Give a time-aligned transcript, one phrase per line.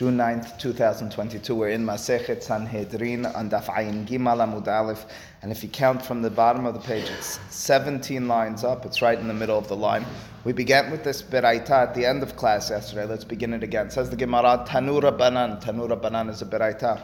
[0.00, 1.54] June 9th, 2022.
[1.54, 5.04] We're in Masechet Sanhedrin on Daf Ayin Gimal Amud Aleph.
[5.42, 8.86] And if you count from the bottom of the page, it's 17 lines up.
[8.86, 10.06] It's right in the middle of the line.
[10.44, 13.04] We began with this Beraita at the end of class yesterday.
[13.04, 13.88] Let's begin it again.
[13.88, 15.62] It says the Gemara, Tanu Rabanan.
[15.62, 17.02] Tanu Rabanan is a Beraita.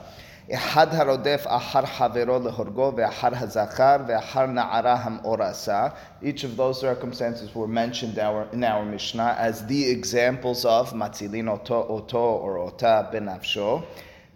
[0.54, 5.88] אחד הרודף אחר חברו להורגו ואחר הזכר ואחר נערה המאורסה.
[6.24, 11.50] Each of those circumstances were mentioned our, in our Mishnah as the examples of matzilin
[11.50, 13.84] oto, oto or ota benafsho.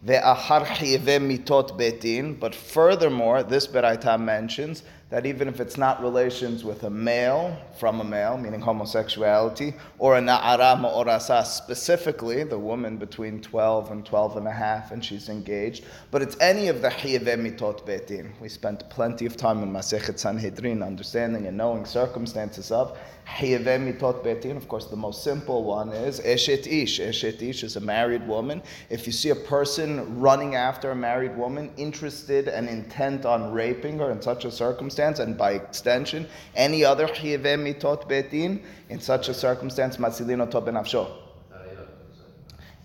[0.05, 2.39] Ve'achar chiyeve mitot betin.
[2.39, 8.00] But furthermore, this Beraita mentions that even if it's not relations with a male from
[8.00, 14.36] a male, meaning homosexuality, or a na'ara ma'orasa, specifically the woman between 12 and 12
[14.36, 18.30] and a half, and she's engaged, but it's any of the hiyeve mitot betin.
[18.40, 22.96] We spent plenty of time in Masechet Sanhedrin understanding and knowing circumstances of
[23.38, 27.00] Of course, the most simple one is eshet ish.
[27.00, 28.62] Eshet ish is a married woman.
[28.90, 33.98] If you see a person running after a married woman, interested and intent on raping
[33.98, 39.28] her in such a circumstance, and by extension, any other chiyeve mitot betin, in such
[39.28, 41.08] a circumstance, matzilino to benafsho.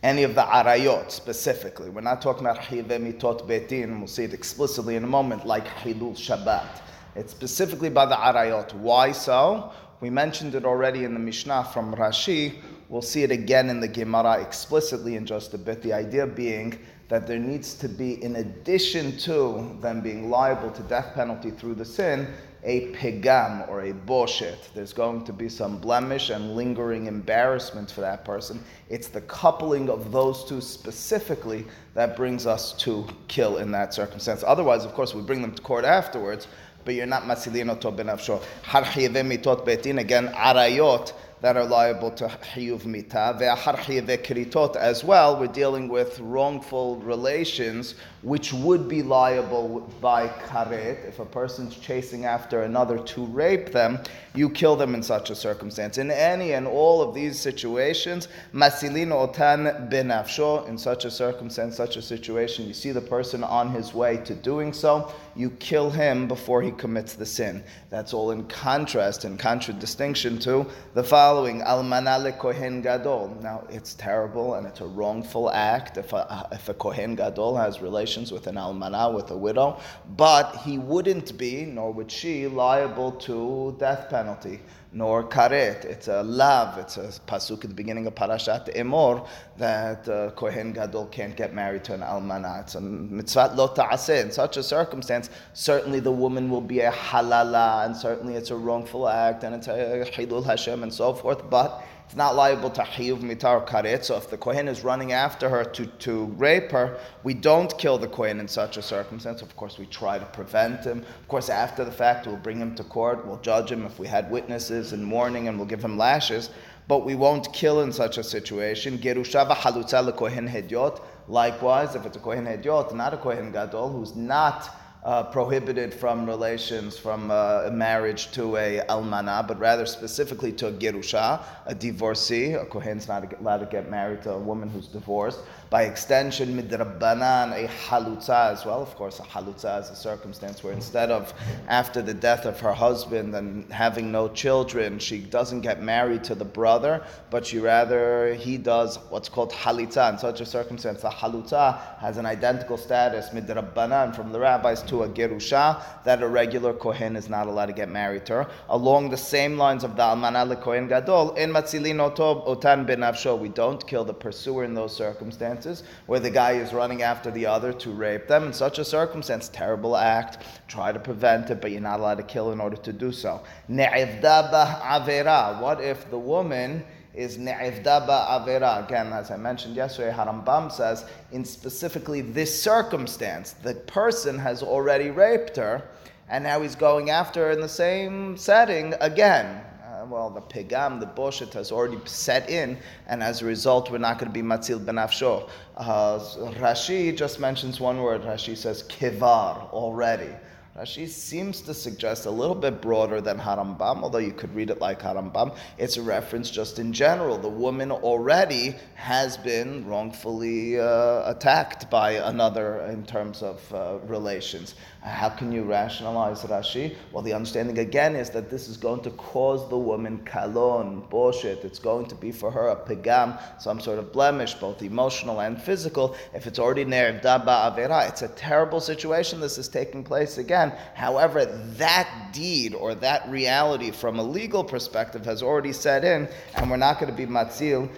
[0.04, 1.90] Any of the arayot specifically.
[1.90, 5.66] We're not talking about chiyeve mitot betin, we'll see it explicitly in a moment, like
[5.66, 6.82] hilul Shabbat.
[7.16, 8.74] It's specifically by the arayot.
[8.74, 9.72] Why so?
[10.02, 12.56] We mentioned it already in the Mishnah from Rashi.
[12.90, 15.82] We'll see it again in the Gemara explicitly in just a bit.
[15.82, 20.82] The idea being that there needs to be, in addition to them being liable to
[20.84, 22.28] death penalty through the sin,
[22.64, 24.58] a pigam or a boshet.
[24.74, 28.60] There's going to be some blemish and lingering embarrassment for that person.
[28.90, 34.44] It's the coupling of those two specifically that brings us to kill in that circumstance.
[34.46, 36.48] Otherwise, of course, we bring them to court afterwards,
[36.86, 38.42] but you're not masilino to benafsho.
[38.64, 41.12] Har mitot betin, again, arayot
[41.46, 43.38] that are liable to hiyuv mita.
[43.40, 43.78] Ve'achar
[44.24, 47.94] kritot as well, we're dealing with wrongful relations
[48.24, 51.08] which would be liable by karet.
[51.08, 54.00] If a person's chasing after another to rape them,
[54.34, 56.00] you kill them in such a circumstance.
[56.00, 61.96] In any and all of these situations, masilin otan benafsho, in such a circumstance, such
[61.96, 66.28] a situation, you see the person on his way to doing so, you kill him
[66.28, 67.64] before he commits the sin.
[67.92, 70.66] That's all in contrast, in contradistinction to
[70.96, 73.38] the following, almana le kohen gadol.
[73.42, 77.82] Now, it's terrible and it's a wrongful act if a, if a kohen gadol has
[77.82, 79.80] relations with an almana, with a widow,
[80.16, 84.62] but he wouldn't be, nor would she, liable to death penalty,
[84.96, 85.84] nor karet.
[85.84, 90.72] It's a lav, it's a pasuk at the beginning of Parashat Emor that uh, Kohen
[90.72, 92.62] Gadol can't get married to an almana.
[92.62, 94.22] It's a mitzvah lo ta'aseh.
[94.24, 98.56] In such a circumstance, certainly the woman will be a halala, and certainly it's a
[98.56, 102.82] wrongful act, and it's a hilul Hashem, and so forth, but it's not liable to
[102.82, 104.04] hiyuv mitar karet.
[104.04, 107.98] So if the kohen is running after her to, to rape her, we don't kill
[107.98, 109.42] the kohen in such a circumstance.
[109.42, 111.00] Of course, we try to prevent him.
[111.00, 113.26] Of course, after the fact, we'll bring him to court.
[113.26, 116.52] We'll judge him if we had witnesses and mourning, and we'll give him lashes.
[116.88, 119.00] But we won't kill in such a situation.
[119.00, 121.02] Gerushava kohen hedyot.
[121.28, 124.70] Likewise, if it's a kohen hedyot, not a kohen gadol, who's not
[125.06, 130.72] uh, prohibited from relations from uh, marriage to a almana, but rather specifically to a
[130.72, 132.54] gerusha, a divorcee.
[132.54, 135.42] A kohen's not allowed to get married to a woman who's divorced.
[135.70, 138.82] By extension, midrabanan, a halutza as well.
[138.82, 141.34] Of course, a halutza is a circumstance where instead of
[141.68, 146.36] after the death of her husband and having no children, she doesn't get married to
[146.36, 150.12] the brother, but she rather, he does what's called halitza.
[150.12, 154.95] In such a circumstance, the halutza has an identical status, midrabanan, from the rabbis to
[155.04, 158.48] a gerusha, that a regular kohen is not allowed to get married to her.
[158.70, 163.88] Along the same lines of the almana kohen gadol, in matzilin otan ben we don't
[163.88, 167.92] kill the pursuer in those circumstances where the guy is running after the other to
[167.92, 168.46] rape them.
[168.46, 170.44] In such a circumstance, terrible act.
[170.68, 173.42] Try to prevent it, but you're not allowed to kill in order to do so.
[173.68, 176.86] What if the woman
[177.16, 178.86] is ne'ivda avera?
[178.86, 185.10] Again, as I mentioned yesterday, Harambam says in specifically this circumstance, the person has already
[185.10, 185.84] raped her,
[186.30, 189.62] and now he's going after her in the same setting again
[190.10, 192.78] well, the pigam, the boshet has already set in,
[193.08, 195.50] and as a result, we're not going to be matzil benafsho.
[195.78, 196.20] Uh,
[196.60, 198.22] Rashi just mentions one word.
[198.22, 200.30] Rashi says kivar already.
[200.78, 204.82] Rashi seems to suggest a little bit broader than Harambam, although you could read it
[204.82, 205.56] like Harambam.
[205.78, 207.38] It's a reference just in general.
[207.38, 214.76] The woman already has been wrongfully uh, attacked by another in terms of uh, relations.
[215.02, 216.96] How can you rationalize Rashi?
[217.14, 221.64] Well, the understanding again is that this is going to cause the woman kalon, boshet.
[221.64, 225.62] It's going to be for her a pegam, some sort of blemish, both emotional and
[225.62, 226.18] physical.
[226.34, 229.40] If it's already ne'er daba avera, it's a terrible situation.
[229.40, 230.65] This is taking place again.
[230.94, 231.46] However,
[231.78, 236.78] that deed or that reality from a legal perspective has already set in, and we're
[236.78, 237.90] not going to be matzil.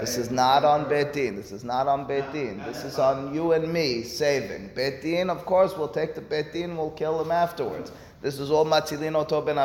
[0.00, 1.36] This is not on Betin.
[1.36, 2.64] This is not on Betin.
[2.64, 4.70] This is on you and me saving.
[4.70, 7.92] Betin, of course, we'll take the Betin, we'll kill him afterwards.
[8.20, 9.56] This is all Matzilin Oto Ben.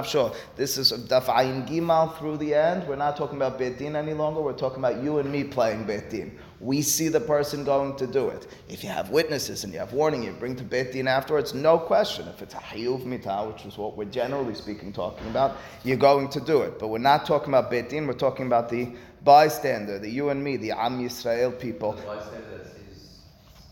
[0.56, 2.88] This is Daf Ayin Gimal through the end.
[2.88, 4.42] We're not talking about Betin any longer.
[4.42, 6.32] We're talking about you and me playing Betin.
[6.64, 8.48] We see the person going to do it.
[8.70, 12.26] If you have witnesses and you have warning, you bring to Betin afterwards, no question.
[12.30, 16.30] If it's a Hayuv Mita, which is what we're generally speaking talking about, you're going
[16.30, 16.80] to do it.
[16.80, 18.94] But we're not talking about Betin, we're talking about the
[19.26, 21.92] bystander, the you and me, the Am Yisrael people.
[21.92, 22.64] The bystander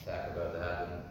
[0.05, 1.01] that about to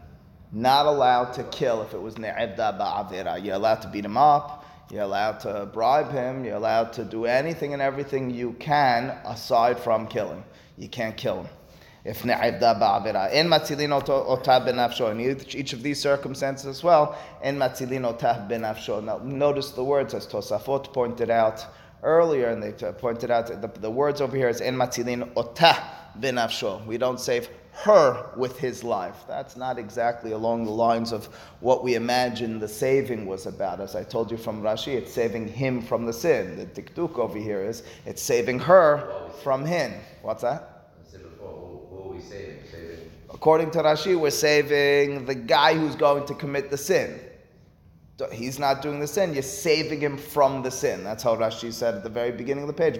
[0.51, 3.43] not allowed to kill if it was ne'ebda ba'avira.
[3.43, 4.65] You're allowed to beat him up.
[4.91, 6.45] You're allowed to bribe him.
[6.45, 10.43] You're allowed to do anything and everything you can aside from killing.
[10.77, 11.47] You can't kill him.
[12.03, 13.31] If ne'ebda ba'avira.
[13.31, 15.11] In matzilin otah benafsho.
[15.11, 15.19] In
[15.55, 19.03] each of these circumstances as well, in matzilin otah benafsho.
[19.03, 21.65] Now notice the words as Tosafot pointed out
[22.03, 25.77] earlier, and they pointed out the, the words over here is in matzilin otah
[26.19, 26.83] benafsho.
[26.87, 29.23] We don't save her with his life.
[29.27, 31.27] That's not exactly along the lines of
[31.61, 33.79] what we imagine the saving was about.
[33.79, 36.57] As I told you from Rashi, it's saving him from the sin.
[36.57, 39.93] The dikduk over here is it's saving her from him.
[40.21, 40.70] What's that?
[43.33, 47.19] According to Rashi, we're saving the guy who's going to commit the sin.
[48.31, 51.03] He's not doing the sin, you're saving him from the sin.
[51.03, 52.99] That's how Rashi said at the very beginning of the page.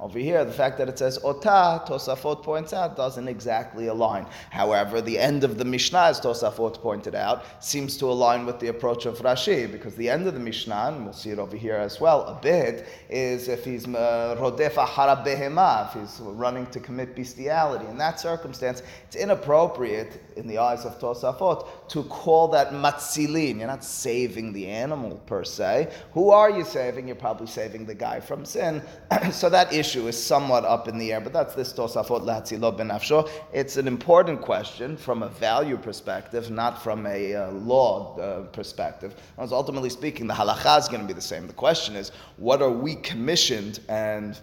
[0.00, 4.26] Over here, the fact that it says ota, Tosafot points out, doesn't exactly align.
[4.50, 8.68] However, the end of the Mishnah, as Tosafot pointed out, seems to align with the
[8.68, 11.76] approach of Rashi, because the end of the Mishnah, and we'll see it over here
[11.76, 17.14] as well a bit, is if he's uh, rodefa harabehema, if he's running to commit
[17.14, 17.86] bestiality.
[17.86, 23.58] In that circumstance, it's inappropriate in the eyes of Tosafot to call that matzilin.
[23.58, 25.92] You're not saving the animal per se.
[26.12, 27.06] Who are you saving?
[27.06, 28.82] You're probably saving the guy from sin.
[29.30, 32.76] so that issue issue is somewhat up in the air, but that's this Tosafot Latzilo
[32.76, 33.28] ben Afsho.
[33.52, 39.14] It's an important question from a value perspective, not from a uh, law uh, perspective.
[39.36, 41.46] Because ultimately speaking, the halacha is going to be the same.
[41.46, 44.38] The question is, what are we commissioned and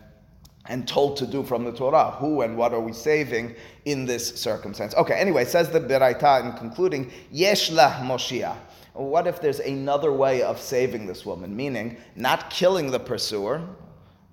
[0.68, 2.12] and told to do from the Torah.
[2.19, 3.56] Who and what are we saving
[3.86, 4.94] in this circumstance?
[4.94, 8.57] Okay, anyway, says the Beraita in concluding, Yeshla Moshiach.
[8.94, 11.56] What if there's another way of saving this woman?
[11.56, 13.68] Meaning, not killing the pursuer,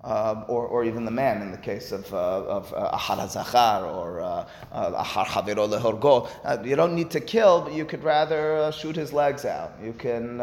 [0.03, 2.97] uh, or, or even the man in the case of, uh, of uh,
[3.85, 6.65] or uh, uh, Ahar Haviro Lehorgo.
[6.65, 9.73] You don't need to kill, but you could rather shoot his legs out.
[9.83, 10.39] You can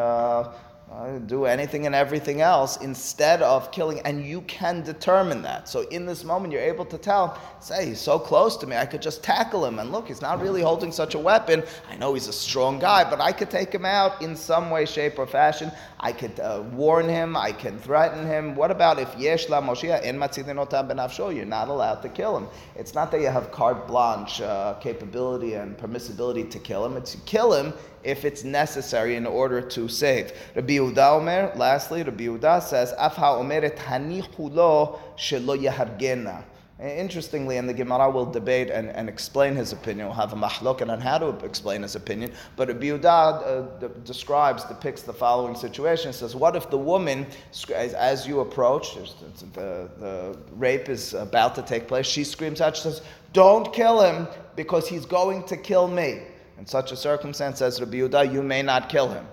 [0.93, 5.69] uh, do anything and everything else instead of killing, and you can determine that.
[5.69, 8.87] So in this moment, you're able to tell, say, he's so close to me, I
[8.87, 11.65] could just tackle him, and look, he's not really holding such a weapon.
[11.91, 14.87] I know he's a strong guy, but I could take him out in some way,
[14.87, 15.73] shape, or fashion.
[15.99, 18.55] I could uh, warn him, I can threaten him.
[18.55, 21.35] What about if yesh la Moshiach in matzidinotam benafsho?
[21.35, 22.47] You're not allowed to kill him.
[22.77, 26.97] It's not that you have carte blanche uh, capability and permissibility to kill him.
[26.97, 27.73] It's you kill him
[28.07, 30.33] if it's necessary in order to save.
[30.55, 36.45] Rabbi Yehuda Omer, lastly, Rabbi Yehuda says, Af ha'omeret hanichu lo shelo yahargena.
[36.79, 40.09] Interestingly, and the Gemara will debate and, and explain his opinion.
[40.09, 42.33] We'll have a mahlokan on how to explain his opinion.
[42.55, 46.13] But Rabbi Yehuda uh, describes, depicts the following situation.
[46.13, 47.27] He says, What if the woman,
[47.75, 48.95] as, as you approach,
[49.55, 53.01] the, the rape is about to take place, she screams out, she says,
[53.33, 56.21] Don't kill him because he's going to kill me.
[56.59, 59.27] In such a circumstance, says Rabbi Yehuda, you may not kill him.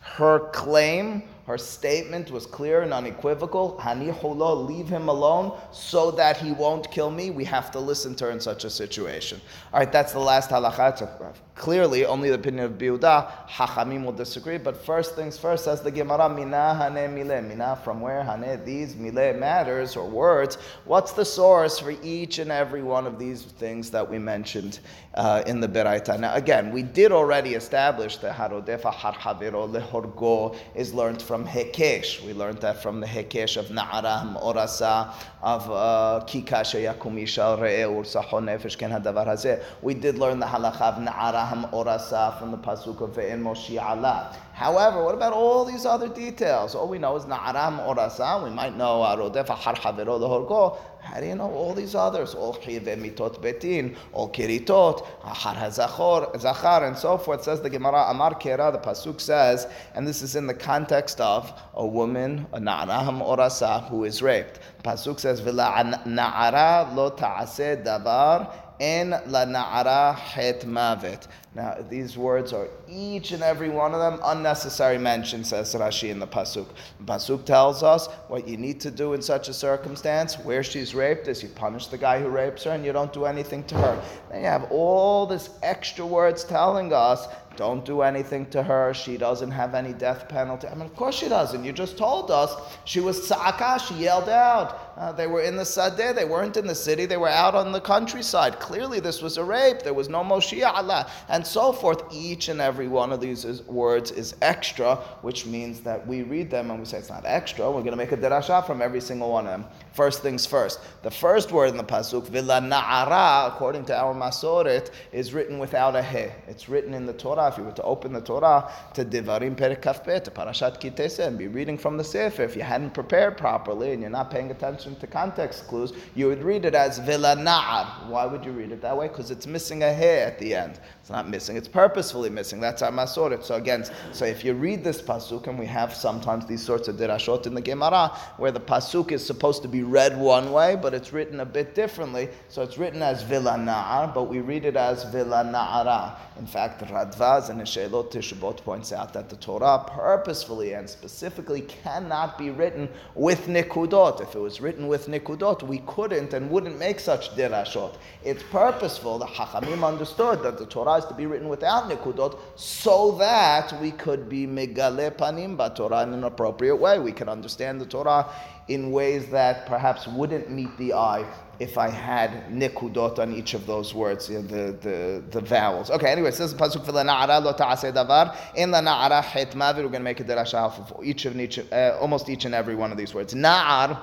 [0.00, 3.76] Her claim her statement was clear and unequivocal.
[3.80, 7.30] Hanihulo, leave him alone so that he won't kill me.
[7.30, 9.40] We have to listen to her in such a situation.
[9.72, 11.34] All right, that's the last halacha.
[11.54, 13.48] Clearly, only the opinion of Biuda.
[13.48, 14.56] Hachamim will disagree.
[14.56, 17.42] But first things first, says the Gemara, Mina hane mile.
[17.42, 20.58] Mina, from where hane, these mile matters or words.
[20.84, 24.78] What's the source for each and every one of these things that we mentioned
[25.14, 26.18] uh, in the Beraita?
[26.18, 31.46] Now, again, we did already establish that Harodefa har havero lehorgo is learned from from
[31.46, 32.22] Hekesh.
[32.26, 38.20] We learned that from the Hekesh of Na'ara Orasa, of uh, Kikasha Yakumisha Re'e Ursa
[38.20, 39.64] Nefesh.
[39.80, 44.36] We did learn the halacha of Na'ara Orasa from the Pasuk of Ve'en Moshi Allah.
[44.52, 46.74] However, what about all these other details?
[46.74, 48.44] All we know is Na'aram Orasa.
[48.44, 50.78] We might know Arodef Har Havero the Horgo.
[51.00, 52.32] How do you know all these others?
[52.34, 57.42] All chive mitot betin, all kiritot, har hazachor, zachar, and so forth.
[57.42, 59.66] Says the Gemara, Amar Kera, the pasuk says,
[59.96, 64.60] and this is in the context of a woman, a na'araham orasa, who is raped.
[64.84, 68.52] Pasuk says, "V'la na'ara lo ta'aseh davar."
[68.82, 71.28] En la na'ara het mavet.
[71.54, 76.18] Now, these words are each and every one of them unnecessary mention, says Rashi in
[76.18, 76.66] the Pasuk.
[77.04, 81.28] Pasuk tells us what you need to do in such a circumstance, where she's raped,
[81.28, 84.02] is you punish the guy who rapes her and you don't do anything to her.
[84.30, 88.94] Then you have all this extra words telling us don't do anything to her.
[88.94, 90.68] She doesn't have any death penalty.
[90.68, 91.64] I mean, of course she doesn't.
[91.64, 92.54] You just told us
[92.84, 93.80] she was tzaka.
[93.86, 94.92] She yelled out.
[94.96, 96.14] Uh, they were in the sadeh.
[96.14, 97.06] They weren't in the city.
[97.06, 98.60] They were out on the countryside.
[98.60, 99.80] Clearly, this was a rape.
[99.80, 102.02] There was no Moshiach and so forth.
[102.12, 106.50] Each and every one of these is, words is extra, which means that we read
[106.50, 107.66] them and we say it's not extra.
[107.70, 109.70] We're going to make a derasha from every single one of them.
[109.92, 110.80] First things first.
[111.02, 115.94] The first word in the pasuk, villa na'ara, according to our masoret, is written without
[115.94, 116.28] a he.
[116.48, 117.48] It's written in the Torah.
[117.48, 121.36] If you were to open the Torah to Devarim Perikafpe, to Parashat Ki Tetze, and
[121.36, 124.96] be reading from the Sefer, if you hadn't prepared properly and you're not paying attention
[124.96, 128.08] to context clues, you would read it as villa na'ar.
[128.08, 129.08] Why would you read it that way?
[129.08, 130.80] Because it's missing a he at the end.
[131.02, 131.56] It's not missing.
[131.56, 132.60] It's purposefully missing.
[132.60, 133.42] That's our masoret.
[133.42, 136.94] So again, so if you read this pasuk, and we have sometimes these sorts of
[136.94, 140.94] dirashot in the Gemara, where the pasuk is supposed to be read one way, but
[140.94, 142.28] it's written a bit differently.
[142.48, 146.14] So it's written as villa na'ar, but we read it as villa na'ara.
[146.38, 152.38] In fact, Radvaz and Eshelot Tishabot points out that the Torah purposefully and specifically cannot
[152.38, 154.20] be written with nikudot.
[154.20, 157.96] If it was written with nikudot, we couldn't and wouldn't make such dirashot.
[158.22, 159.18] It's purposeful.
[159.18, 163.72] The Hachamim understood that the Torah Torah is to be written without nikudot, so that
[163.80, 166.98] we could be megale panim Torah in an appropriate way.
[166.98, 168.28] We can understand the Torah
[168.68, 171.24] in ways that perhaps wouldn't meet the eye
[171.58, 175.90] if I had nikudot on each of those words, you know, the, the, the vowels.
[175.90, 178.36] Okay, anyway, it says pasuk for the na'ara lo davar.
[178.54, 181.58] In the na'ara het mavir, we're going to make a derasha for each of each,
[181.58, 183.34] uh, almost each and every one of these words.
[183.34, 183.98] Na'ar,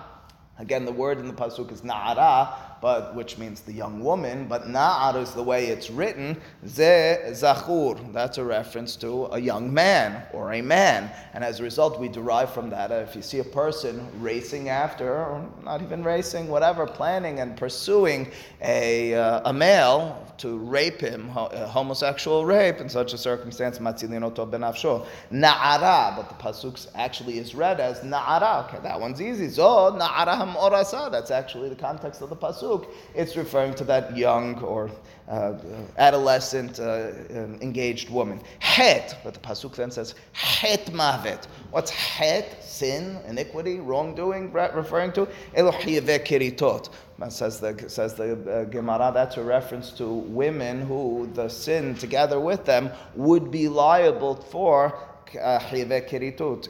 [0.58, 4.68] again, the word in the pasuk is na'ara, but which means the young woman, but
[4.68, 8.14] na'ar is the way it's written, ze zachur.
[8.14, 11.12] That's a reference to a young man or a man.
[11.34, 15.12] And as a result, we derive from that, if you see a person racing after,
[15.12, 18.32] or not even racing, whatever, planning and pursuing
[18.62, 24.50] a, uh, a male to rape him, uh, homosexual rape, in such a circumstance, matzilinoto
[24.50, 25.06] benafsho.
[25.32, 28.66] Na'ara, but the pasuk actually is read as na'ara.
[28.68, 29.50] Okay, that one's easy.
[29.50, 31.12] So, na'ara ham orasa.
[31.12, 34.90] That's actually the context of the pasuk pasuk, it's referring to that young or
[35.28, 35.54] uh,
[35.98, 38.42] adolescent uh, um, engaged woman.
[38.60, 41.48] Het, but the pasuk then says het mavet.
[41.72, 42.58] What's het?
[42.62, 46.90] Sin, iniquity, wrongdoing, referring to elohive kiritot.
[47.30, 49.12] Says the says the uh, Gemara.
[49.14, 54.98] That's a reference to women who the sin together with them would be liable for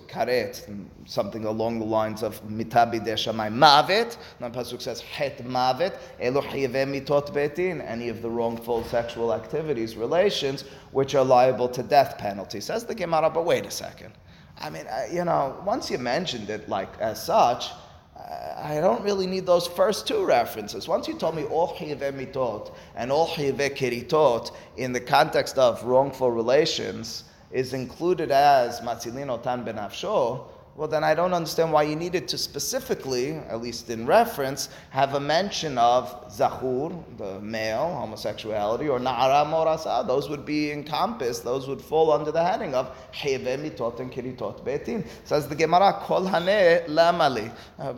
[0.08, 4.18] karet, something along the lines of mitabi de shamay mavet.
[4.39, 7.82] The pasuk says het mavet chive mitot betin.
[7.86, 12.60] Any of the wrongful sexual activities, relations, which are liable to death penalty.
[12.60, 13.30] Says the Gemara.
[13.30, 14.13] But wait a second.
[14.58, 17.72] I mean, uh, you know, once you mentioned it like as such.
[18.18, 20.89] Uh, I don't really need those first two references.
[20.89, 25.82] Once you told me all chive mitot and all chive kiritot in the context of
[25.86, 30.46] wrongful relations, is included as matzilin otan benafsho,
[30.79, 35.13] well, then I don't understand why you needed to specifically, at least in reference, have
[35.13, 40.08] a mention of zahur, the male, homosexuality, or na'ara morasa.
[40.08, 44.63] Those would be encompassed, those would fall under the heading of heve mitot and kiritot
[44.63, 45.06] betin.
[45.25, 47.51] Says the Gemara, kol hane lamali.
[47.77, 47.91] Uh,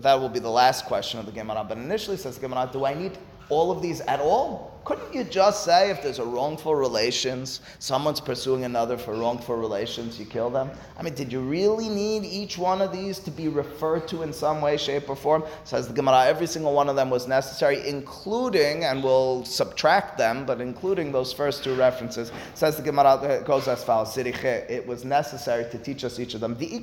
[0.00, 1.64] that will be the last question of the Gemara.
[1.68, 3.16] But initially, says the Gemara, do I need
[3.52, 4.72] all of these at all?
[4.84, 10.18] Couldn't you just say if there's a wrongful relations, someone's pursuing another for wrongful relations,
[10.18, 10.72] you kill them?
[10.98, 14.32] I mean, did you really need each one of these to be referred to in
[14.32, 15.44] some way, shape, or form?
[15.62, 20.44] Says the Gemara, every single one of them was necessary, including, and we'll subtract them,
[20.44, 22.32] but including those first two references.
[22.54, 26.40] Says the Gemara, it goes as follows, it was necessary to teach us each of
[26.40, 26.56] them.
[26.56, 26.80] Perhaps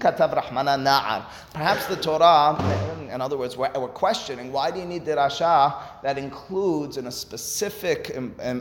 [1.87, 6.97] the Torah, in other words, we're, we're questioning, why do you need dirasha that includes
[6.97, 8.15] in a specific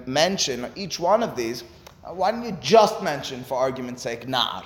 [0.07, 1.64] mention each one of these,
[2.04, 4.64] uh, why don't you just mention, for argument's sake, nar?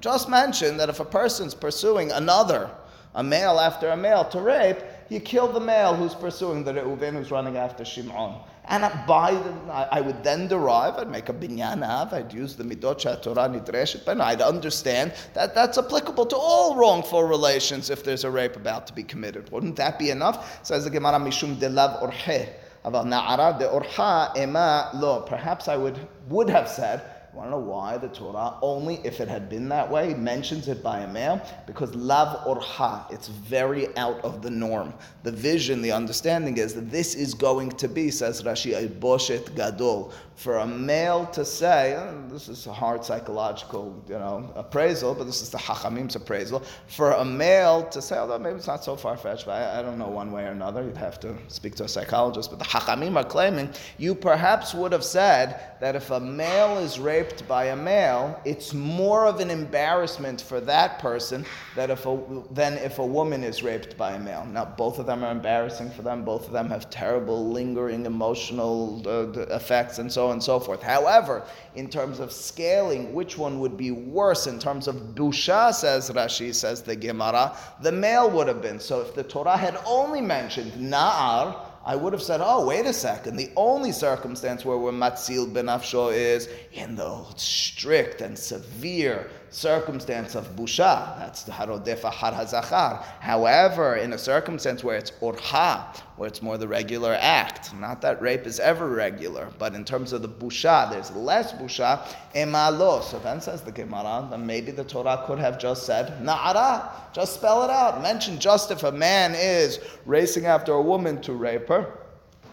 [0.00, 2.70] Just mention that if a person's pursuing another,
[3.14, 4.78] a male after a male to rape,
[5.08, 8.40] you kill the male who's pursuing the Reuven who's running after Shimon.
[8.66, 9.32] And by
[9.70, 14.04] I, would then derive, I'd make a binyan av, I'd use the midot Torah nidreshet,
[14.04, 18.86] but I'd understand that that's applicable to all wrongful relations if there's a rape about
[18.86, 19.50] to be committed.
[19.50, 20.64] Wouldn't that be enough?
[20.64, 22.48] Says the Gemara, mishum delav orhe.
[22.84, 25.22] About na'ara de orha ema lo.
[25.22, 27.02] Perhaps I would, would have said,
[27.34, 30.82] want to know why the Torah only, if it had been that way, mentions it
[30.82, 31.40] by a male?
[31.66, 34.92] Because lav orha, it's very out of the norm.
[35.22, 39.54] The vision, the understanding is that this is going to be, says Rashi, a boshet
[39.56, 45.14] gadol, for a male to say, oh, this is a hard psychological, you know, appraisal,
[45.14, 46.62] but this is the Hachamim's appraisal.
[46.88, 49.82] For a male to say, although maybe it's not so far fetched, but I, I,
[49.82, 50.82] don't know one way or another.
[50.82, 52.50] You'd have to speak to a psychologist.
[52.50, 56.98] But the Hachamim are claiming you perhaps would have said that if a male is
[57.22, 61.44] raped by a male, it's more of an embarrassment for that person
[61.76, 64.44] that if a, than if a woman is raped by a male.
[64.46, 66.24] Now, both of them are embarrassing for them.
[66.24, 70.82] Both of them have terrible, lingering emotional uh, effects and so on and so forth.
[70.82, 71.44] However,
[71.76, 76.52] in terms of scaling, which one would be worse in terms of busha, says Rashi,
[76.52, 78.80] says the Gemara, the male would have been.
[78.80, 82.92] So if the Torah had only mentioned na'ar, I would have said, oh, wait a
[82.92, 83.36] second.
[83.36, 90.56] The only circumstance where we're matzil benafsho is in the strict and severe circumstance of
[90.56, 91.18] busha.
[91.18, 93.02] That's the harodefa har hazachar.
[93.20, 98.20] However, in a circumstance where it's orha, where it's more the regular act, not that
[98.20, 102.00] rape is ever regular, but in terms of the busha, there's less busha,
[102.34, 103.02] emalo.
[103.02, 107.34] So then says the Gemara, then maybe the Torah could have just said na'ara, just
[107.34, 108.02] spell it out.
[108.02, 111.98] Mention just if a man is racing after a woman to rape her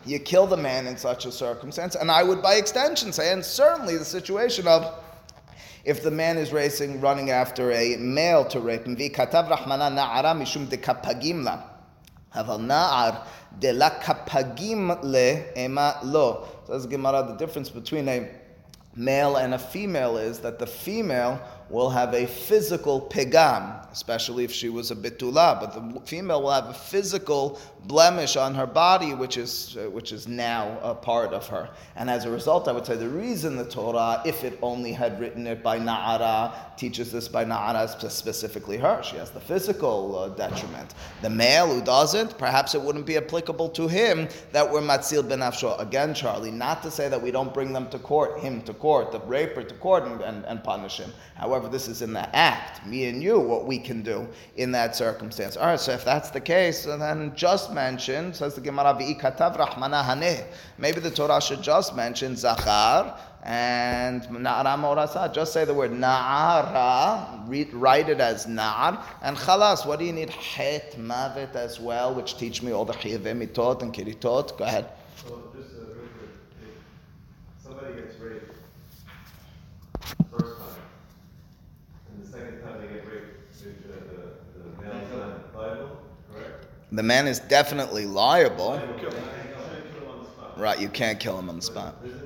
[0.05, 3.43] you kill the man in such a circumstance, and I would by extension say, and
[3.43, 4.95] certainly the situation of
[5.83, 8.95] if the man is racing, running after a male to rape him.
[8.95, 11.63] V'katav Rahmana na'ara mishum dekapagim la.
[12.35, 13.25] Aval na'ar
[13.59, 16.47] de la kapagim le ema lo.
[16.67, 18.29] Says Gemara, the difference between a
[18.95, 24.51] male and a female is that the female will have a physical pegam, especially if
[24.51, 29.13] she was a bitula, but the female will have a physical blemish on her body,
[29.13, 31.69] which is, uh, which is now a part of her.
[31.95, 35.19] And as a result, I would say the reason the Torah, if it only had
[35.19, 39.01] written it by Na'ara, teaches this by Na'ara, specifically her.
[39.03, 40.93] She has the physical uh, detriment.
[41.21, 45.39] The male who doesn't, perhaps it wouldn't be applicable to him that we're Matzil ben
[45.39, 45.79] Afsho.
[45.79, 49.11] Again, Charlie, not to say that we don't bring them to court, him to court,
[49.11, 51.11] the raper to court, and, and, and punish him.
[51.35, 54.95] However, this is in the act, me and you, what we can do in that
[54.95, 55.57] circumstance.
[55.57, 60.45] All right, so if that's the case, then just mention, says the Gemara, haneh.
[60.77, 65.33] Maybe the Torah should just mention zachar and na'ara morasa.
[65.33, 69.85] Just say the word na'ara, read, write it as na'ar, and chalas.
[69.85, 70.29] What do you need?
[70.29, 74.57] Het mavet as well, which teach me all the chiyavim mitot and kiritot.
[74.57, 74.87] Go ahead.
[75.15, 78.55] So just uh, real quick, if somebody gets raped
[80.31, 80.81] first time,
[82.11, 84.19] and the second time they get raped, the, the,
[84.63, 85.97] the male is not liable,
[86.33, 86.65] correct?
[86.91, 88.81] The man is definitely liable.
[90.57, 92.01] Right, you can't kill him on the spot.
[92.03, 92.19] There's.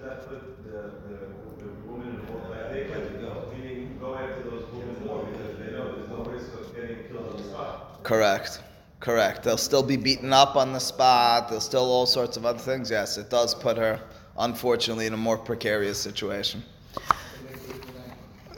[8.03, 8.61] Correct.
[8.99, 9.43] Correct.
[9.43, 11.47] They'll still be beaten up on the spot.
[11.47, 12.91] There'll still all sorts of other things.
[12.91, 13.99] Yes, it does put her,
[14.37, 16.63] unfortunately, in a more precarious situation.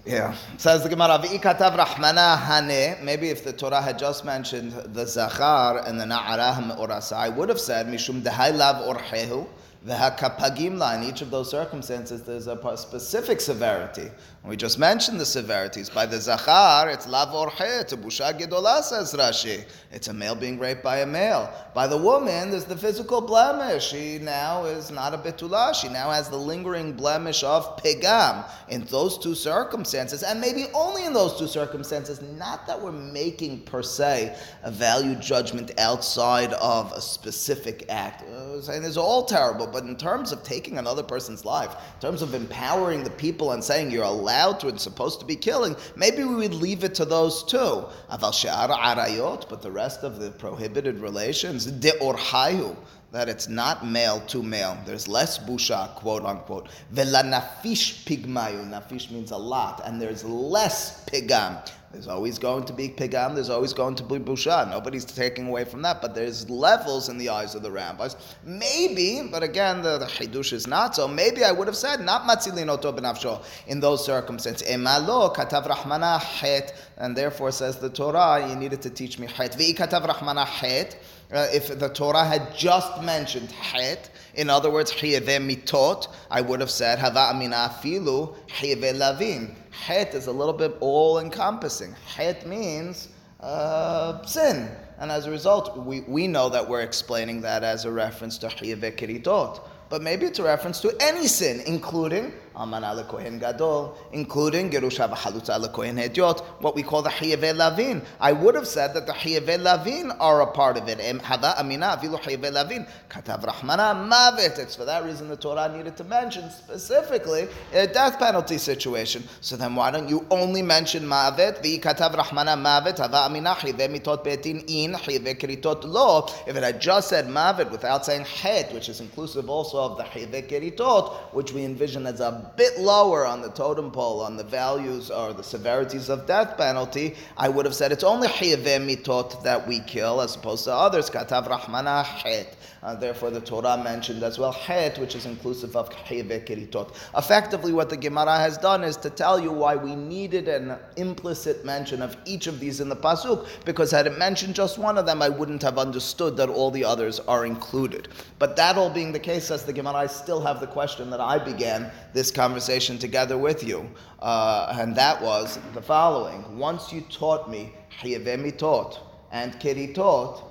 [0.05, 0.35] Yeah.
[0.57, 3.03] Says the Gemara, V'ikatav.
[3.03, 7.49] Maybe if the Torah had just mentioned the Zachar and the Na'arah Orasa, I would
[7.49, 9.47] have said, Mishum Dehailav Orhehu.
[9.85, 14.09] The hakapagimla, in each of those circumstances, there's a specific severity.
[14.43, 15.91] We just mentioned the severities.
[15.91, 19.63] By the Zachar, it's lavorche, it's a busha gedola, says Rashi.
[19.91, 21.51] It's a male being raped by a male.
[21.75, 23.87] By the woman, there's the physical blemish.
[23.89, 25.73] She now is not a betula.
[25.73, 28.43] She now has the lingering blemish of pegam.
[28.69, 33.61] In those two circumstances, and maybe only in those two circumstances, not that we're making
[33.61, 38.23] per se a value judgment outside of a specific act.
[38.29, 42.21] Uh, saying it's all terrible, but in terms of taking another person's life, in terms
[42.21, 46.23] of empowering the people and saying you're allowed to and supposed to be killing, maybe
[46.23, 47.83] we would leave it to those two.
[48.09, 52.77] But the rest of the prohibited relations, de orhayu,
[53.11, 54.77] that it's not male to male.
[54.85, 56.69] There's less busha, quote unquote.
[56.91, 58.69] Vela nafish pigmayu.
[58.69, 61.61] Nafish means a lot, and there's less pigam.
[61.95, 63.35] There's always going to be pigam.
[63.35, 64.69] There's always going to be busha.
[64.69, 66.01] Nobody's taking away from that.
[66.01, 68.17] But there's levels in the eyes of the rabbis.
[68.43, 71.07] Maybe, but again, the, the chidush is not so.
[71.07, 74.67] Maybe I would have said not matzilin oto benafsho in those circumstances.
[74.67, 79.55] Emalo katav rahmana het, and therefore says the Torah, you needed to teach me het.
[79.55, 80.97] Vi katav rahmana het.
[81.31, 86.59] Uh, if the Torah had just mentioned het, in other words, chiyeve mitot, I would
[86.59, 89.55] have said hava amina afilu chiyeve lavin.
[89.71, 91.95] Het is a little bit all encompassing.
[92.15, 93.09] Het means
[93.41, 94.69] uh, sin.
[94.97, 98.47] And as a result, we, we know that we're explaining that as a reference to
[98.47, 99.61] chiyeve kiritot.
[99.89, 105.71] But maybe it's a reference to any sin, including Amana Kohen Gadol, including Gerusha V'Halutza
[105.73, 108.01] Kohen Hediot, what we call the Chiyave Lavin.
[108.19, 110.99] I would have said that the Chiyave Lavin are a part of it.
[111.21, 112.87] Hava Amina Avilu Chiyave Lavin.
[113.09, 114.59] Katav Rahmana Mavet.
[114.59, 119.23] It's for that reason the Torah needed to mention specifically a death penalty situation.
[119.41, 121.61] So then why don't you only mention Mavet?
[121.61, 122.97] Vi Katav Rahmana Mavet.
[122.97, 126.27] Hava Amina Chiyave Mitot Betin In Chiyave Keritot Lo.
[126.47, 130.03] If it had just said Mavet without saying Het, which is inclusive also of the
[130.03, 134.43] Chiyave Keritot, which we envision as a bit lower on the totem pole on the
[134.43, 139.43] values or the severities of death penalty, I would have said it's only chiyaveh mitot
[139.43, 141.09] that we kill as opposed to others.
[141.09, 142.57] Katav rahmana het.
[142.83, 146.93] Uh, therefore, the Torah mentioned as well het, which is inclusive of chiyaveh kiritot.
[147.17, 151.65] Effectively, what the Gemara has done is to tell you why we needed an implicit
[151.65, 155.05] mention of each of these in the pasuk, because had it mentioned just one of
[155.07, 158.09] them, I wouldn't have understood that all the others are included.
[158.37, 161.19] But that all being the case, as the Gemara, I still have the question that
[161.19, 167.01] I began this conversation together with you, uh, and that was the following: Once you
[167.01, 167.71] taught me
[168.01, 168.99] taught
[169.31, 170.43] and kiritot,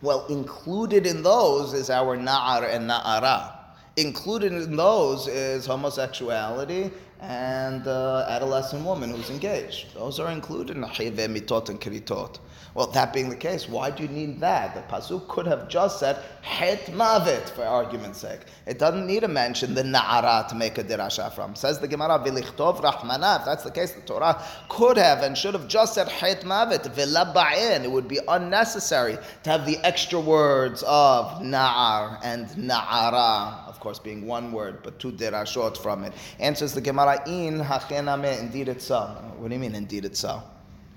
[0.00, 3.54] well, included in those is our na'ar and na'ara.
[3.96, 9.92] Included in those is homosexuality and uh, adolescent woman who's engaged.
[9.94, 10.84] Those are included in
[11.28, 12.38] mitot and kiritot.
[12.74, 14.74] Well, that being the case, why do you need that?
[14.74, 18.40] The pasuk could have just said het mavet for argument's sake.
[18.66, 21.54] It doesn't need to mention the na'ara to make a dirasha from.
[21.56, 23.40] Says the Gemara v'lichtov rahmana.
[23.40, 26.94] If that's the case, the Torah could have and should have just said het mavet
[26.94, 27.84] v'laba'in.
[27.84, 33.66] It would be unnecessary to have the extra words of na'ar and na'ara.
[33.66, 36.12] Of course, being one word, but two dirashot from it.
[36.38, 38.38] Answers the Gemara in hachename.
[38.40, 39.00] Indeed, it's so.
[39.38, 39.74] What do you mean?
[39.74, 40.42] Indeed, it's so.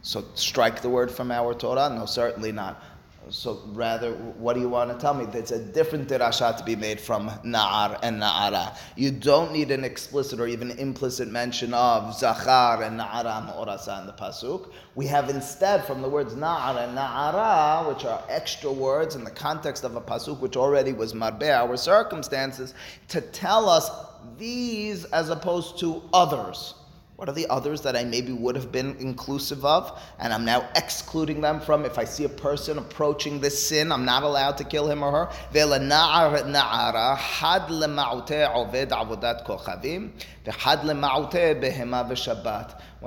[0.02, 1.90] So strike the word from our Torah?
[1.90, 2.84] No, certainly not.
[3.30, 5.26] So rather, what do you want to tell me?
[5.26, 8.76] There's a different dirasha to be made from na'ar and na'ara.
[8.98, 14.08] You don't need an explicit or even implicit mention of zachar and na'ara ma'orasa in
[14.08, 14.72] the pasuk.
[14.96, 19.32] We have instead from the words na'ar and na'ara, which are extra words in the
[19.32, 22.74] context of a pasuk which already was marbe, our circumstances,
[23.10, 23.90] to tell us
[24.38, 26.74] these as opposed to others.
[27.22, 30.02] What are the others that I maybe would have been inclusive of?
[30.18, 34.06] And I'm now excluding them from if I see a person approaching this sin, I'm
[34.06, 35.30] not allowed to kill him or her.
[35.54, 35.60] We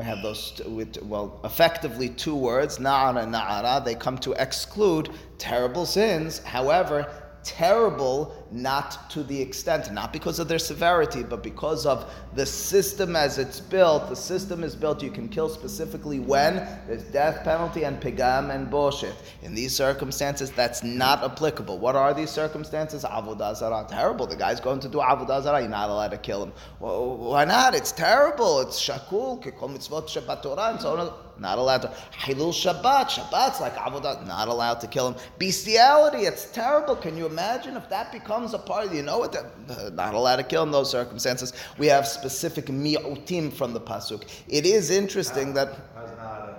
[0.05, 3.85] have those, with, well, effectively two words, na'ara, na'ara.
[3.85, 6.39] They come to exclude terrible sins.
[6.39, 12.47] However, terrible not to the extent, not because of their severity, but because of the
[12.47, 14.09] system as it's built.
[14.09, 18.71] The system is built, you can kill specifically when there's death penalty and pigam and
[18.71, 19.15] boshet.
[19.43, 21.79] In these circumstances, that's not applicable.
[21.79, 23.05] What are these circumstances?
[23.05, 23.87] Avodah zarah.
[23.89, 24.27] Terrible.
[24.27, 25.61] The guy's going to do avodah zarah.
[25.61, 26.53] You're not allowed to kill him.
[26.79, 27.75] Well, why not?
[27.75, 28.61] It's terrible.
[28.61, 31.13] It's shakul, kikol mitzvot shabbat Torah, and so on.
[31.39, 31.89] Not allowed to.
[32.13, 33.09] Hilul Shabbat.
[33.09, 34.27] Shabbat's like avodah.
[34.27, 35.17] Not allowed to kill him.
[35.39, 36.27] Bestiality.
[36.27, 36.95] It's terrible.
[36.95, 39.35] Can you imagine if that becomes a part of you know what?
[39.35, 41.53] Uh, not allowed to kill in those circumstances.
[41.79, 44.25] We have specific mi'utim from the pasuk.
[44.49, 46.54] It is interesting that uh,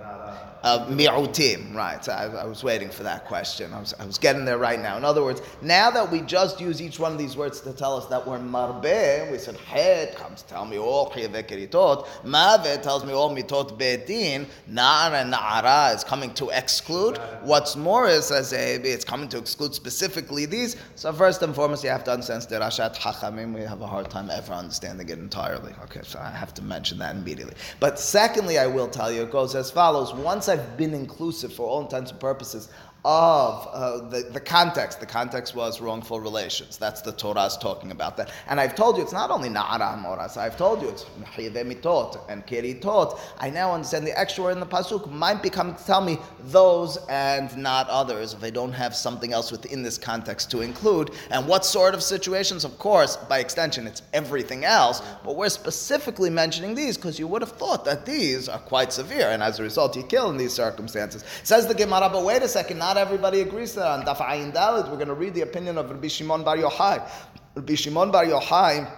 [0.66, 2.08] mi'utim, right?
[2.08, 3.72] I, I, was waiting for that question.
[3.72, 4.96] I was, I was getting there right now.
[4.96, 7.96] In other words, now that we just use each one of these words to tell
[7.96, 13.12] us that we're marbe, we said het comes tell me all chiyevekeritot, mave tells me
[13.12, 17.18] all mitot betin, nar and na'ara is coming to exclude.
[17.42, 20.74] What's more is as a it's coming to exclude specifically these.
[20.96, 23.54] So first and foremost, you have to understand the Rashat Hachamim.
[23.54, 25.72] We have a hard time ever understanding it entirely.
[25.84, 27.54] Okay, so I have to mention that immediately.
[27.78, 31.52] But secondly, I will tell you, it goes as follows: Once I I've been inclusive
[31.52, 32.70] for all intents and purposes
[33.06, 34.98] of uh, the, the context.
[34.98, 36.76] The context was wrongful relations.
[36.76, 38.32] That's the Torah's talking about that.
[38.48, 40.36] And I've told you it's not only Na'ara Moras.
[40.36, 43.16] I've told you it's Mitot and Kiritot.
[43.38, 46.98] I now understand the extra word in the Pasuk might become to tell me those
[47.08, 51.12] and not others if I don't have something else within this context to include.
[51.30, 52.64] And what sort of situations?
[52.64, 55.00] Of course, by extension, it's everything else.
[55.24, 59.28] But we're specifically mentioning these because you would have thought that these are quite severe.
[59.28, 61.22] And as a result, you kill in these circumstances.
[61.44, 64.00] Says the Gemara, but wait a second, not everybody agrees to that.
[64.00, 64.18] On Daf
[64.52, 67.08] Dalit, we're going to read the opinion of Rabbi Shimon Bar Yochai.
[67.54, 68.90] Rabbi Shimon Bar Yochai,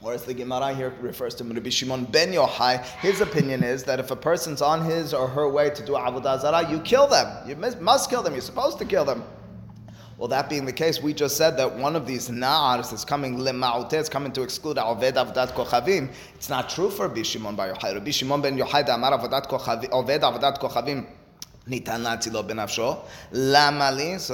[0.00, 4.10] Whereas the Gemara here refers to Rabbi Shimon ben Yochai, his opinion is that if
[4.10, 7.48] a person's on his or her way to do Avodah Zarah, you kill them.
[7.48, 8.34] You must kill them.
[8.34, 9.24] You're supposed to kill them.
[10.18, 13.38] Well, that being the case, we just said that one of these na'ars is coming
[13.38, 16.10] lema'ute, it's coming to exclude aved avodat kochavim.
[16.34, 17.94] It's not true for Rabbi Shimon ben Yochai.
[17.94, 21.06] Rabbi Shimon ben Yochai, the amar avodat kochavim, aved avodat kochavim,
[21.68, 21.72] so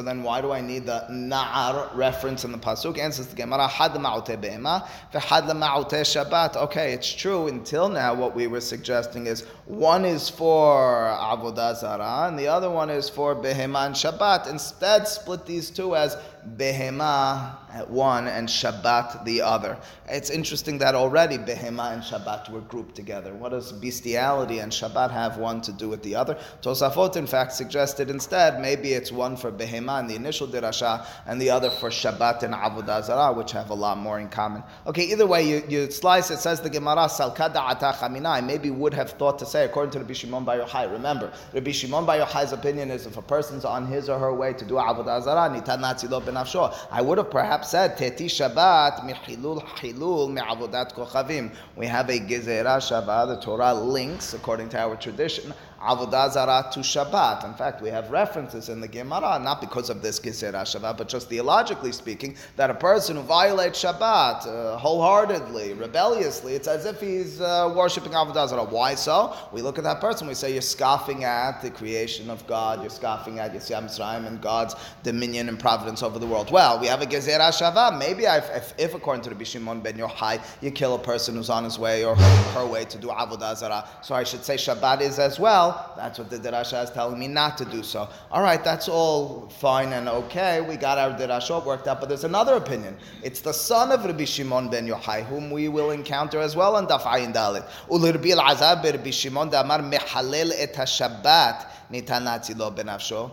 [0.03, 2.99] then why do I need the Na'ar reference in the Pasuk?
[2.99, 6.57] Answers the Gemara, Had ma'oteh be'ema, ve'had ma'oteh Shabbat.
[6.57, 7.47] Okay, it's true.
[7.47, 12.69] Until now, what we were suggesting is one is for avodah zara and the other
[12.69, 14.51] one is for behema and Shabbat.
[14.51, 16.17] Instead, split these two as
[16.57, 19.79] behema at one and Shabbat the other.
[20.09, 23.33] It's interesting that already behema and Shabbat were grouped together.
[23.33, 26.39] What does bestiality and Shabbat have one to do with the other?
[26.61, 31.41] Tosafot, in fact, suggested instead maybe it's one for behema in the initial dirasha and
[31.41, 34.65] the other for Shabbat and Avodah Zarah, which have a lot more in common.
[34.87, 39.11] Okay, either way, you, you slice it, says the Gemara, Salkada I maybe would have
[39.11, 42.91] thought to say, according to Rabbi Shimon Bar Yochai, remember, Rabbi Shimon Bar Yochai's opinion
[42.91, 46.75] is if a person's on his or her way to do Avodah Zarah, nitan benafsho.
[46.91, 51.53] I would have perhaps said Teti Shabbat michilul chilul mi'avodat kochavim.
[51.77, 53.27] We have a gezerah shavah.
[53.29, 57.45] The Torah links, according to our tradition, Avodah to Shabbat.
[57.45, 61.09] In fact, we have references in the Gemara, not because of this Gezerah Shavah, but
[61.09, 67.01] just theologically speaking, that a person who violates Shabbat uh, wholeheartedly, rebelliously, it's as if
[67.01, 68.63] he's uh, worshipping Avodah Zarah.
[68.63, 69.37] Why so?
[69.53, 72.91] We look at that person, we say you're scoffing at the creation of God, you're
[72.91, 76.53] scoffing at Yetziat Mitzrayim and God's dominion and providence over the world.
[76.53, 77.99] Well, we have a Gezerah Shavah.
[77.99, 81.65] Maybe if, if, according to Rabbi Shimon ben Yochai, you kill a person who's on
[81.65, 85.01] his way or her, her way to do Avodah Zarah, so I should say Shabbat
[85.01, 88.09] is as well that's what the Dirasha is telling me not to do so.
[88.31, 90.61] All right, that's all fine and okay.
[90.61, 92.97] We got our Dirashot worked out, but there's another opinion.
[93.23, 96.87] It's the son of Rabbi Shimon ben Yochai, whom we will encounter as well in
[96.87, 97.69] Daf Ayin Dalit.
[97.89, 103.31] Ulirbi al-Azab Rabbi Shimon damar mehalel et ha-Shabbat nitan lo benafsho.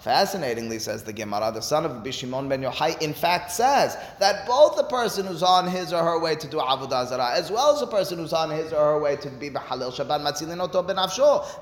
[0.00, 4.76] Fascinatingly, says the Gemara, the son of Bishimon ben Yochai, in fact says that both
[4.76, 7.80] the person who's on his or her way to do Avodah Zarah, as well as
[7.80, 10.96] the person who's on his or her way to be B'Halil Shabbat Matzilinoto ben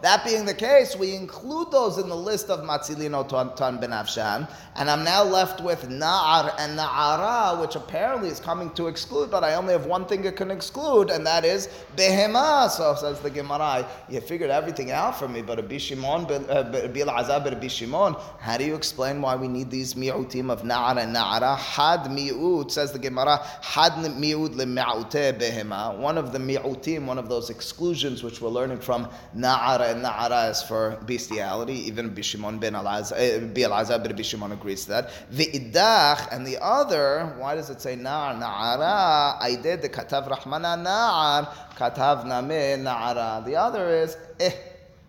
[0.03, 4.89] That being the case, we include those in the list of Matzilinoto tan ben and
[4.89, 9.55] I'm now left with Na'ar and Na'ara, which apparently is coming to exclude, but I
[9.55, 12.71] only have one thing it can exclude, and that is Behema.
[12.71, 17.01] So says the Gemara, you figured everything out for me, but Rabbi Shimon, uh, Rabbi
[17.01, 21.17] Azab, Rabbi Shimon, how do you explain why we need these mi'utim of Na'ara and
[21.17, 21.57] Na'ara?
[21.59, 25.99] Had mi'ut, says the Gemara, had mi'ut le behema.
[25.99, 30.53] One of the mi'utim, one of those exclusions which we're learning from Na'ara and Na'ara
[30.53, 31.79] is for bestiality.
[31.89, 35.11] Even Rabbi Shimon ben Elazar, eh, Rabbi Shimon agrees to that.
[35.33, 38.39] V'idach, and the other, why does it say na'ar?
[38.39, 43.45] Na'ara, I did the katav rahmana na'ar, katav name na'ara.
[43.45, 44.53] The other is eh.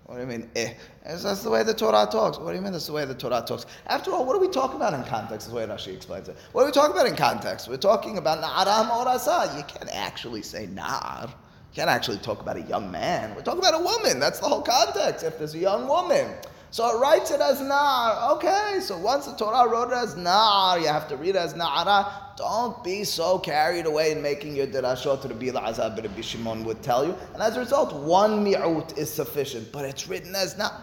[0.06, 0.74] What do you mean, eh?
[1.06, 2.38] That's the way the Torah talks.
[2.38, 3.66] What do you mean that's the way the Torah talks?
[3.88, 5.48] After all, what are we talking about in context?
[5.48, 6.36] Is the way Rashi explains it.
[6.52, 7.70] What are we talking about in context?
[7.70, 9.56] We're talking about na'aram orasa.
[9.56, 11.30] You can't actually say na'ar.
[11.30, 13.34] You can't actually talk about a young man.
[13.36, 14.20] We're talking about a woman.
[14.20, 15.24] That's the whole context.
[15.24, 16.28] If there's a young woman.
[16.74, 18.32] So it writes it as Nar.
[18.36, 21.54] Okay, so once the Torah wrote it as Nar, you have to read it as
[21.54, 22.10] Na'ara.
[22.38, 27.06] Don't be so carried away in making your dirashot Bil Azab Rabbi Shimon would tell
[27.06, 27.14] you.
[27.34, 30.82] And as a result, one mi'ut is sufficient, but it's written as Nar.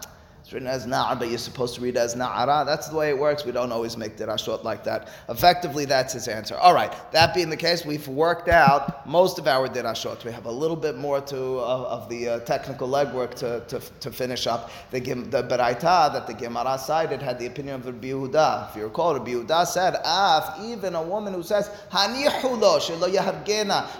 [0.49, 2.65] It's written as Na'ar, but you're supposed to read as Na'ara.
[2.65, 3.45] That's the way it works.
[3.45, 5.09] We don't always make dirashot like that.
[5.29, 6.55] Effectively, that's his answer.
[6.55, 10.25] All right, that being the case, we've worked out most of our dirashot.
[10.25, 13.79] We have a little bit more to of, of the uh, technical legwork to, to,
[13.99, 14.71] to finish up.
[14.89, 18.71] The, the Beraita that the Gemara cited had the opinion of the Yehuda.
[18.71, 22.81] If you recall, Rabbi Yehuda said, Af, even a woman who says, Hanichulo,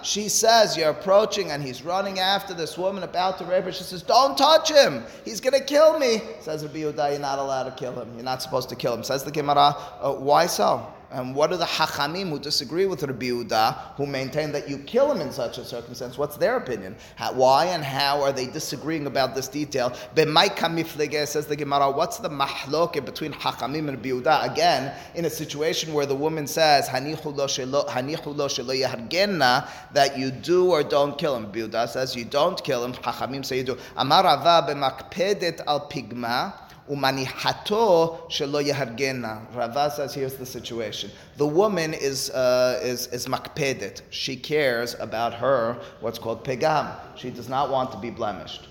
[0.02, 3.72] she says, you're approaching and he's running after this woman about to rape her.
[3.72, 5.04] She says, don't touch him.
[5.24, 6.22] He's going to kill me.
[6.42, 8.14] Says Rabbi Yehuda, you're not allowed to kill him.
[8.16, 9.04] You're not supposed to kill him.
[9.04, 10.86] Says the Gemara, uh, why so?
[11.12, 15.12] And what are the Hachamim who disagree with Rabbi Yehuda, who maintain that you kill
[15.12, 16.20] him in such a circumstance?
[16.20, 16.96] What's their opinion?
[17.16, 19.92] How, why and how are they disagreeing about this detail?
[20.16, 24.52] says the Gemara, what's the mahloke between Hachamim and Rabbi Yehuda?
[24.52, 30.84] Again, in a situation where the woman says, Hanichu lo yahargenna, that you do or
[30.84, 31.46] don't kill him.
[31.46, 32.94] Rabbi Yehuda says you don't kill him.
[32.94, 33.78] Hachamim say you do.
[33.98, 36.69] Amar al pigma.
[36.90, 39.56] Umanihato shelo yahargena.
[39.56, 41.12] Rava says, here's the situation.
[41.38, 44.02] The woman is, uh, is, is makpedet.
[44.10, 46.92] She cares about her, what's called pegam.
[47.16, 48.68] She does not want to be blemished.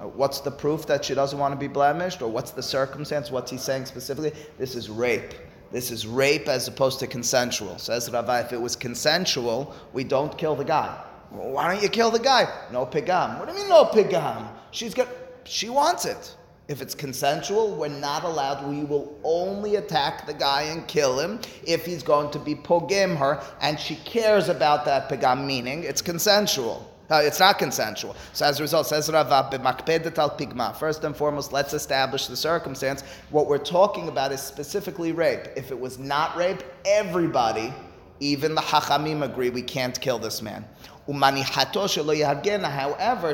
[0.00, 2.22] Uh, what's the proof that she doesn't want to be blemished?
[2.22, 3.32] Or what's the circumstance?
[3.32, 4.32] What's he saying specifically?
[4.56, 5.34] This is rape.
[5.72, 7.76] This is rape as opposed to consensual.
[7.78, 10.96] Says Rava, if it was consensual, we don't kill the guy.
[11.30, 12.46] Why don't you kill the guy?
[12.72, 13.38] No pigam.
[13.38, 14.48] What do you mean no pigam?
[14.70, 15.08] She's got,
[15.44, 16.36] she wants it.
[16.68, 18.68] If it's consensual, we're not allowed.
[18.68, 23.16] We will only attack the guy and kill him if he's going to be pogim
[23.16, 26.86] her, and she cares about that pagam, meaning it's consensual.
[27.10, 28.14] Uh, it's not consensual.
[28.34, 30.76] So as a result, says Rava, pigma.
[30.78, 33.02] First and foremost, let's establish the circumstance.
[33.30, 35.48] What we're talking about is specifically rape.
[35.56, 37.72] If it was not rape, everybody,
[38.20, 40.64] even the hachamim agree we can't kill this man.
[41.10, 41.42] However,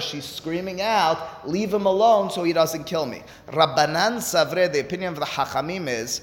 [0.00, 3.24] she's screaming out, leave him alone so he doesn't kill me.
[3.48, 6.20] Rabbanan Savre, the opinion of the Hachamim is,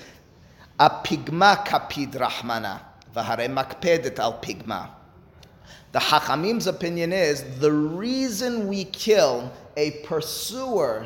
[0.79, 2.79] a pigma kapid rahmana,
[3.13, 4.91] v'hare makpedet al pigma.
[5.91, 11.05] The Hachamim's opinion is, the reason we kill a pursuer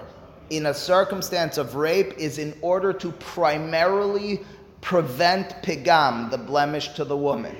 [0.52, 4.46] in a circumstance of rape is in order to primarily
[4.86, 7.56] prevent pigam, the blemish to the woman.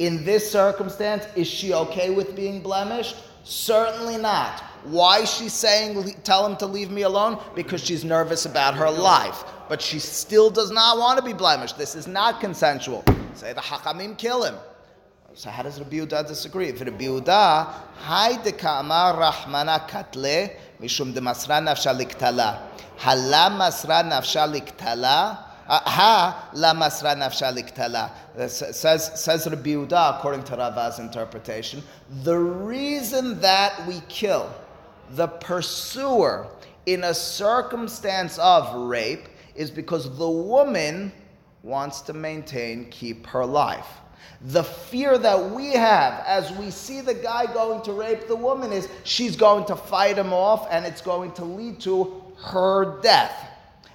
[0.00, 3.14] In this circumstance, is she okay with being blemished?
[3.44, 4.60] Certainly not.
[4.82, 7.38] Why is she saying, tell him to leave me alone?
[7.54, 9.44] Because she's nervous about her life.
[9.68, 11.78] But she still does not want to be blemished.
[11.78, 13.04] This is not consensual.
[13.34, 14.56] Say the Hachamim kill him.
[15.34, 16.70] So how does Rabbi Yehuda disagree?
[16.70, 22.62] If Rabbi Yehuda, hay de ka'amar rahmana katle, mishum de masra nafsha liktala.
[22.96, 28.10] Hala masra nafsha liktala, Ha la masra nafsha liktala.
[28.38, 31.82] Uh, says says Rabbi Yehuda, according to Rava's interpretation,
[32.22, 34.50] the reason that we kill
[35.10, 36.48] the pursuer
[36.86, 41.12] in a circumstance of rape is because the woman
[41.62, 43.88] wants to maintain, keep her life.
[44.40, 48.72] The fear that we have as we see the guy going to rape the woman
[48.72, 53.50] is she's going to fight him off and it's going to lead to her death.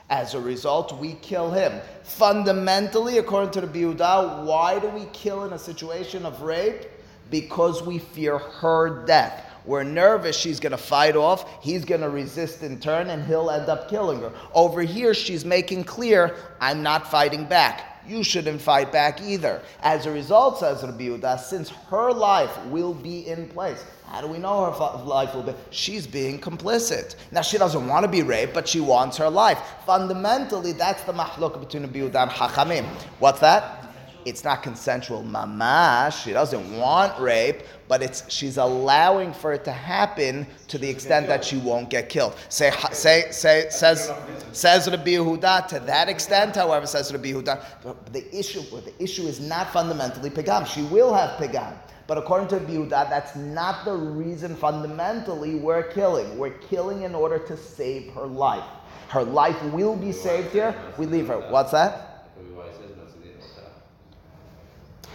[0.10, 1.80] As a result, we kill him.
[2.04, 6.88] Fundamentally, according to the Biuda, why do we kill in a situation of rape?
[7.32, 9.50] Because we fear her death.
[9.66, 13.50] We're nervous she's going to fight off, he's going to resist in turn, and he'll
[13.50, 14.32] end up killing her.
[14.54, 19.62] Over here, she's making clear, I'm not fighting back you shouldn't fight back either.
[19.82, 24.28] As a result, says Rabbi Yehuda, since her life will be in place, how do
[24.28, 25.54] we know her life will be?
[25.72, 27.16] She's being complicit.
[27.32, 29.60] Now, she doesn't want to be raped, but she wants her life.
[29.86, 32.86] Fundamentally, that's the mahluk between Rabbi Yehuda and Hachamim.
[33.20, 33.83] What's that?
[34.25, 36.23] It's not consensual mamash.
[36.23, 41.27] She doesn't want rape, but it's she's allowing for it to happen to the extent
[41.27, 42.36] that she won't get killed.
[42.49, 44.12] Say, say, say, says,
[44.51, 45.67] says Rabbi Yehuda.
[45.67, 47.63] To that extent, however, says Rabbi Yehuda.
[48.12, 50.65] The issue, the issue is not fundamentally pigam.
[50.65, 51.73] She will have pigam.
[52.05, 56.38] But according to Rabbi Yehuda, that's not the reason fundamentally we're killing.
[56.38, 58.65] We're killing in order to save her life.
[59.07, 60.75] Her life will be saved here.
[60.97, 61.39] We leave her.
[61.49, 62.12] What's that?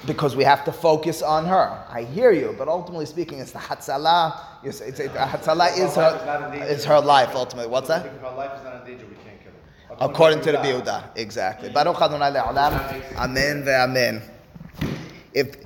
[0.07, 1.85] Because we have to focus on her.
[1.91, 4.41] I hear you, but ultimately speaking, it's the Hatzalah.
[4.63, 7.71] It's, it's, it's, Hatzalah is her, is her life ultimately.
[7.71, 8.07] What's that?
[8.07, 9.53] If her life is not in danger, we can't kill
[9.89, 9.97] her.
[10.01, 11.71] According to the Biuda, exactly.
[11.71, 13.17] Baruch Adonai Le'olam.
[13.17, 14.23] Amen ve'amen.
[15.35, 15.57] If